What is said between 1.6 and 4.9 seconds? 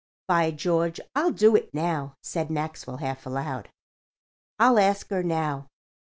now," said Maxwell, half aloud. "I'll